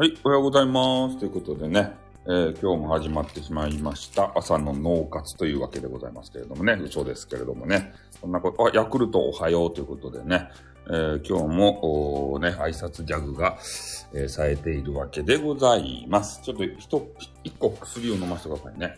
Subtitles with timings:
[0.00, 1.18] はい、おはようございます。
[1.18, 1.92] ということでね、
[2.24, 4.32] えー今日も始まってしまいました。
[4.34, 10.48] 朝の脳活というわけでございますけれどもね、嘘ですけれどもね、そんなこと、あ、ヤクルトおはようということでね、
[10.86, 13.58] えー今日も、ね、挨拶ギャグが、
[14.14, 16.40] えーされているわけでございます。
[16.42, 17.02] ちょっと一、
[17.44, 18.96] 一個薬を飲ませてくださいね。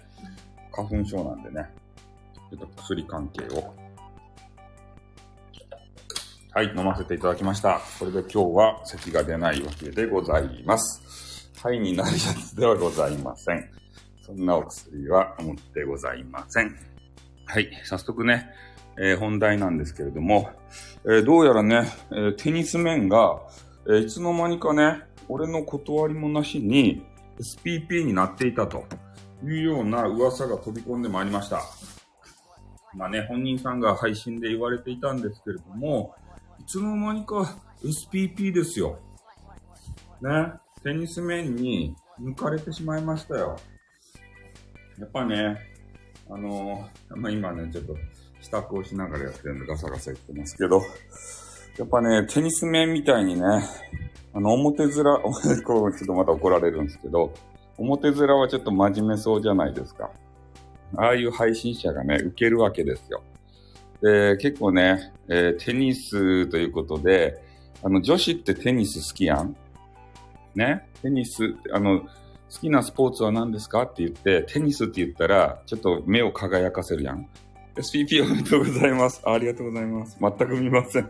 [0.70, 1.68] 花粉症なんでね、
[2.48, 3.74] ちょっと薬関係を。
[6.54, 7.80] はい、飲ませていただきました。
[7.98, 11.50] これで今日は咳が出ないわけでございます。
[11.54, 13.70] 肺になるやつではございません。
[14.20, 16.76] そんなお薬は持ってございません。
[17.46, 18.50] はい、早速ね、
[18.98, 20.50] えー本題なんですけれども、
[21.06, 23.40] えーどうやらね、えーテニス面が、
[23.90, 27.02] えいつの間にかね、俺の断りもなしに
[27.40, 28.84] SPP になっていたと
[29.42, 31.62] いうような噂が飛び込んでまいりました。
[32.94, 36.14] まあね、本人さんが配信で言われていたんですけれども、
[36.62, 39.00] いつの間にか SPP ですよ。
[40.20, 40.52] ね、
[40.84, 43.56] テニス面に抜かれてしまいましたよ。
[45.00, 45.58] やっぱね、
[46.30, 47.96] あのーまあ、今ね、ちょっと
[48.40, 50.80] 支度をしながらやってるんでガサガサ言ってますけど、
[51.78, 53.42] やっぱね、テニス面みたいにね、
[54.32, 54.92] あの、表面、
[55.66, 57.34] こうちょっとまた怒られるんですけど、
[57.76, 60.12] 表面はちょっと真面目そうじゃないですか。
[60.96, 63.20] ああいう配信者がね、受けるわけですよ。
[64.02, 67.40] で、結構ね、えーテニスということで、
[67.82, 69.56] あの、女子ってテニス好きやん？
[70.54, 70.88] ね？
[71.02, 72.06] テニス、あの、好
[72.60, 73.82] きなスポーツは何ですか？
[73.82, 77.26] って言って、テニスって言ったら、ちょっと目を輝かせるやん。
[77.76, 79.22] SPP おめでとうございます。
[79.24, 80.18] ありがとうございます。
[80.20, 81.04] 全く見ません。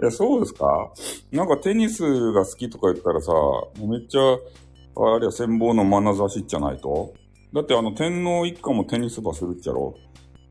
[0.00, 0.92] いや、そうですか？
[1.30, 3.32] なんかテニスが好きとか言ったらさ、
[3.80, 7.14] めっちゃ、あれは羨望の眼差しじゃないと？
[7.54, 9.94] だってあの天皇一家もテニス場するっちゃろ？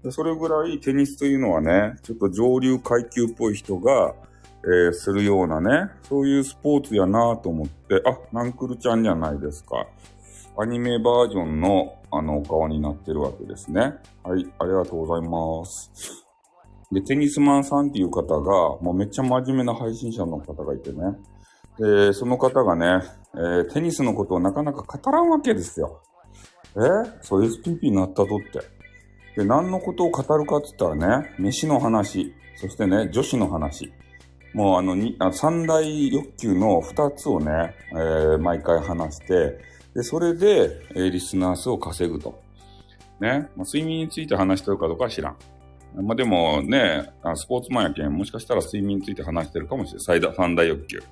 [0.03, 4.15] でそれぐらいテニスというのはね、ちょっと上流階級っぽい人が、
[4.63, 9.87] えーするようなね、そういうスポーツやなと思って、あ、ナンクルちゃんじゃないですか。
[10.57, 13.93] アニメバージョンの、あの、お顔になってるわけですね。
[14.23, 15.91] はい、ありがとうございます。
[16.91, 18.51] で、テニスマンさんっていう方が、
[18.81, 21.15] もうめっちゃ真面目な配信者の方がいてね。
[21.79, 26.01] で、その方がね、えーテニスのことをなかなか語らんわけですよ。
[26.75, 26.79] え
[27.21, 28.80] そう SPP になったとって。
[29.35, 33.91] で、何のことを語るかって言ったらね、飯の話、そしてね、女子の話。
[34.53, 34.95] もうあの、
[35.31, 39.57] 三大欲求の二つをね、えー毎回話して、
[39.95, 42.41] で、それで、えーリスナー数を稼ぐと。
[43.21, 43.49] ね。
[43.55, 45.37] まあ、睡眠について話してるかどうかは知らん。
[45.95, 50.05] まあ、でもね、スポーツマンやけん、もしかしたら睡眠について話してるかもしれない。
[50.05, 51.03] 最大、三大欲求。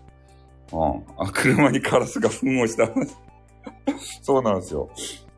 [0.72, 1.03] うん。
[1.18, 3.16] あ、車にカラスが糞をした話。
[4.22, 4.90] そうなんですよ。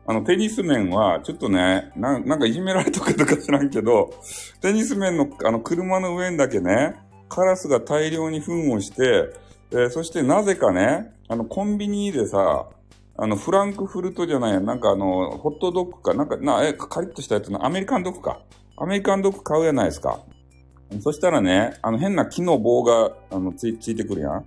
[0.06, 4.10] あの、テニス面は、ちょっとね、ななんかいじめられたかとか知らんけど、
[4.60, 6.96] テニス面の、あの、車の上にだけね、
[7.28, 9.32] カラスが大量に糞をして、
[9.70, 12.66] えーそしてなぜかね、あの、コンビニでさ、
[13.16, 18.40] あの、フランクフルトじゃないや、なんかあの、ホットドッグか、なんか、な、え、カリッとしたやつのアメリカンドッグか。
[18.76, 20.20] アメリカンドッグ買うやないですか。
[21.00, 24.44] そしたらね、あの、変な木の棒が、あの、つい、ついてくるやん。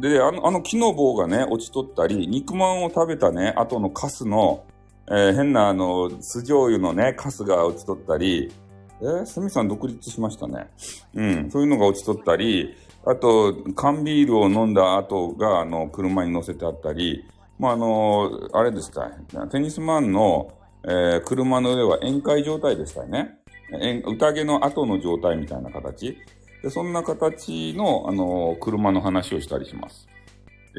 [0.00, 4.64] で、あの、あの木の棒がね、落ちとったり、肉まんを食べたね、後のカスの、
[5.10, 8.52] えー変なあの、酢醤油のね、カスが落ちとったり、
[9.00, 10.70] えー、スミさん独立しましたね。
[11.14, 17.24] うん、そういうのが落ちとったり、あと、缶ビールを飲んだ後が、あの、車に乗せてあったり、
[17.58, 19.10] まあ、あの、あれですか、
[19.50, 20.52] テニスマンの、
[20.84, 23.38] えー車の上は宴会状態でしたよね。
[23.72, 26.16] 宴宴の後の状態みたいな形。
[26.62, 30.08] で、そんな形の、あの、車の話をしたりします。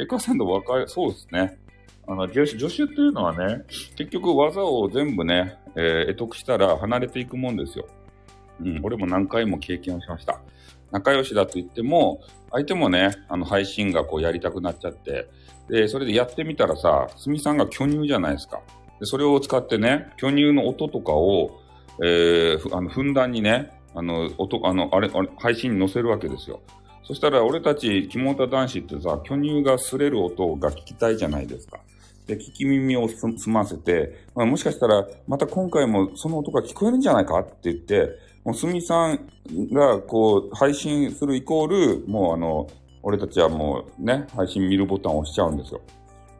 [0.02, 1.58] エカさんと若い、そうですね。
[2.07, 3.63] あの、助手、助手っていうのはね、
[3.96, 7.88] 結局技を全部ね、えー得得したら離れていくもんですよ。
[8.62, 10.41] うん、俺も何回も経験をしました。
[10.91, 15.30] 仲良しだと言っても、相手もね、あの、配信がこうやりたくなっちゃって、
[15.69, 18.62] で、それでやってみたらさ、すみさんが巨乳じゃないですか。
[19.00, 21.62] で、それを使ってね、巨乳の音とかを、
[22.04, 26.62] えーふあの、ふんだんにね、あの、音、あの、あれ、あれ、配信に載せるわけですよ。
[27.03, 31.80] そしたら、俺たち、キモタ男子ってさ、巨乳が擦れる音が聞きたいじゃないですか。
[32.27, 38.09] で、聞き耳をす澄ませて、まあ、もしかしたら、また今回もその音が聞こえるんじゃないかって言って、
[38.44, 39.19] もう、すみさん
[39.71, 41.68] が、こう、配信するイコー
[42.01, 42.68] ル、もうあの、
[43.03, 45.81] 俺たちはもうね、配信見るボタンを押しちゃうんですよ。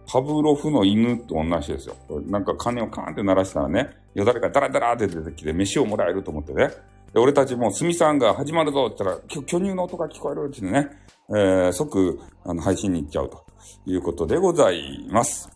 [0.08, 1.96] パブロフの犬と同じですよ。
[2.28, 6.70] なんか鐘をカーンって鳴らしたらね、よだれがダラダラって出てきて飯をもらえると思ってね。
[7.14, 10.90] で、俺たちも、すみさんが始まるぞって言ったら、巨乳の音が聞こえるってね、
[11.30, 13.46] えー、即、あの、配信に行っちゃうと
[13.86, 15.50] いうことでございます。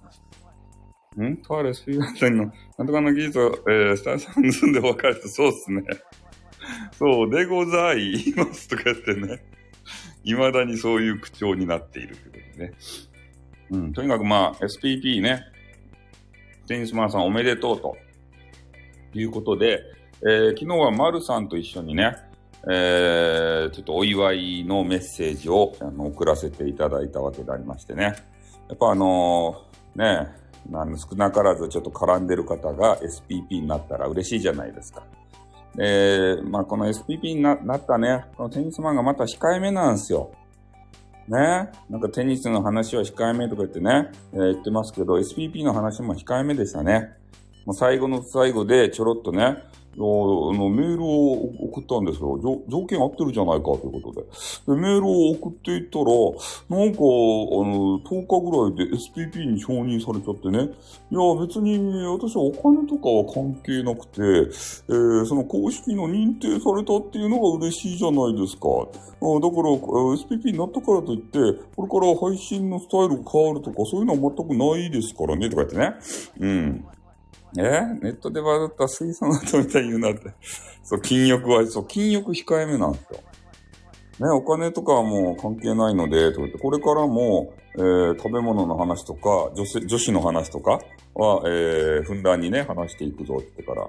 [1.22, 1.38] ん？
[1.38, 5.84] とあるスピード店の、なんとかの技術を、えー、スタイルさん盗んで別れて、そうっすね。
[6.98, 9.44] そうでございますとか言ってね。
[10.24, 12.74] 未だにそういう口調になっているということでね。
[13.72, 15.44] うん、とにかくまあ、SPP ね、
[16.68, 17.96] テニスマンさんおめでとうと
[19.14, 19.80] いうことで、
[20.22, 22.16] えー、昨日は丸さんと一緒にね、
[22.68, 28.16] えー、ちょっとお祝いのメッセージをあの送らせていただいたわけでありましてね。
[28.70, 30.32] やっぱあのー、ね、
[30.70, 35.04] なん少なからずちょっと絡んでる方が SPP になったら嬉しいじゃないですか。
[35.78, 40.32] えー、まあこの SPP になったね、このテニスマンがまた控えめなんですよ。
[41.28, 41.70] ね。
[41.90, 47.12] なんかテニスの話は控えめとか言ってね、えー、言ってますけど、SPP の話も控えめでしたね。
[47.66, 49.58] もう最後の最後でちょろっとね、
[49.96, 51.34] あの、メールを
[51.72, 52.38] 送ったんですよ。
[52.68, 54.76] 条件合ってるじゃないかということで。
[54.76, 56.06] で、メールを送っていったら、
[56.70, 60.60] なんか、あの、10日ぐらいで SPP に承認されちゃってね。
[61.12, 61.78] いや、別に
[62.08, 68.68] 私はお金とかは関係なくて、えー、その公式の認定されたっていうのが嬉しいじゃないですか。
[68.68, 71.40] あだから、SPP になったからといって、
[71.76, 75.94] これから配信のスタイルが変わるとか、そういうのは全くないですからね、とか言ってね。
[76.40, 76.86] うん。
[77.64, 77.82] え？
[78.02, 80.34] ネットでバズった水素の後みたいに言うなって。
[80.84, 83.20] そう、禁欲は、そう、禁欲控えめなんですよ。
[84.28, 90.80] ね、お金とかはもう関係ないので、とかって、これからも、えー、食べ物の話とか、女性、女子の話とか
[91.14, 93.84] は、えー、ふんだんにね、話していくぞってから。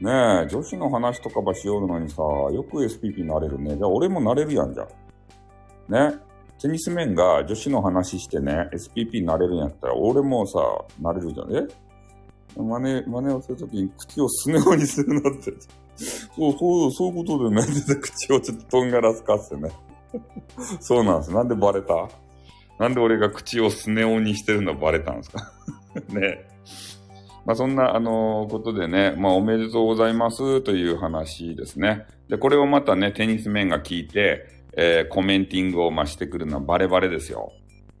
[0.00, 3.76] ねえ、女子の話とかばしよるのにさ、よく SPP になれるね。
[3.76, 4.88] じゃあ俺もなれるやんじゃん。
[6.10, 6.18] ね。
[6.60, 10.58] テニス面が女子の話してね、SPP になれるんやったら、俺もさ、
[11.00, 11.54] なれるじゃん。
[11.54, 11.66] え？
[12.56, 15.52] 真似、真似をするときに口をすねおにするなって。
[15.96, 17.62] そう、そう、そういうことでね、
[18.00, 19.70] 口をちょっととんがらすかっすね。
[20.80, 21.32] そうなんです。
[21.32, 22.08] なんでバレた？
[22.78, 25.52] なんで俺が口をすねおにしてるのバレたんですか？
[26.08, 26.46] ね。
[27.44, 32.04] まあそんな、あのー、ことでね、まあおめでとうございますという話ですね。
[32.28, 37.52] で、これをまたね、テニス面が聞いて、えー、コメンティングを増してくるのはバレバレですよ。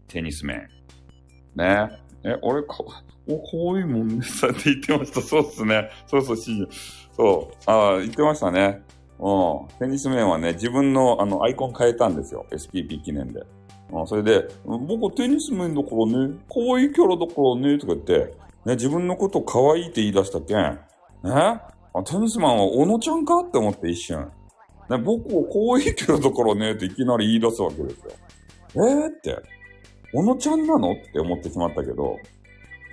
[0.08, 0.68] テニス面。
[1.54, 1.88] ね。
[2.26, 2.78] え、俺か、
[3.28, 5.22] お、可愛いうもんね、さって言ってました。
[5.22, 5.88] そうっすね。
[6.06, 6.68] そうそう、し
[7.16, 7.70] そう。
[7.70, 8.82] ああ、言ってましたね。
[9.18, 9.68] うん。
[9.78, 12.44] テニス面はね、自分のあの、アイコン変えたんですよ。
[12.50, 13.44] SPP 記念で。
[13.92, 18.34] うん、それで、僕テニス面だからね、可愛いキャラだからね、とか言って、
[18.64, 20.56] ね、自分のこと可愛いって言い出したけん。
[20.56, 20.80] ね
[21.22, 24.28] あ、テニスマンは小野ちゃんかって思って一瞬。
[24.90, 28.10] ね、僕を可愛いキャラだからね、っていきなり言い出すわけですよ。
[28.74, 29.55] えーって、
[30.12, 30.92] 小野ちゃんなの？
[30.92, 32.18] って思ってしまったけど、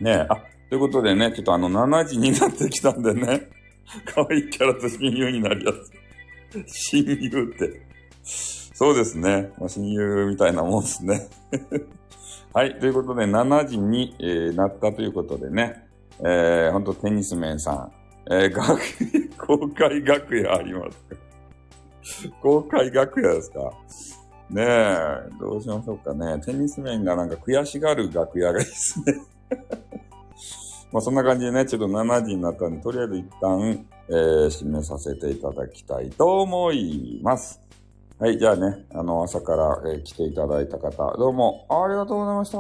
[0.02, 0.36] ねあ、
[0.70, 3.50] ということでね、ちょっとあの、7時になってきたんでね、
[4.06, 7.04] 可愛いキャラと親友になりやすい。
[7.06, 7.82] 親友って。
[8.24, 9.52] そうですね。
[9.60, 11.28] ま、親友みたいなもんですね。
[12.54, 12.80] はい。
[12.80, 15.86] ということで、7時に、えー、なったということでね、
[16.20, 17.92] えー、ほんとテニスメンさん、
[18.34, 18.80] えー、学、
[19.38, 22.36] 公開楽屋ありますか？
[22.42, 23.72] 公開楽屋ですか？
[24.50, 26.40] ねえ、どうしましょうかね。
[26.42, 29.22] テニス面がなんか悔しがる楽屋がいいですね。
[30.92, 37.62] まあそんな感じでね、ちょっと7時になったんで、とりあえず一旦、えー、締めさせていただきたいと思います。
[38.20, 42.60] はい、じゃあね、あの、朝から、えー、来ていただいた方、どうもありがとうございました。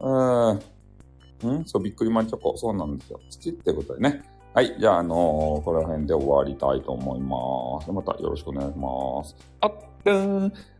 [0.00, 1.64] うん、ん？
[1.66, 2.56] そう、びっくりマンチョコ。
[2.56, 3.20] そうなんですよ。
[3.28, 4.22] 土ってことでね。
[4.54, 4.76] はい。
[4.78, 7.90] じゃあ、あのー、この辺で終わりたいと思います。
[7.90, 9.34] またよろしくお願いします。
[9.62, 9.72] あっ、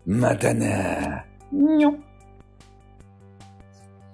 [0.04, 1.76] またねー。
[1.78, 1.94] にょっ。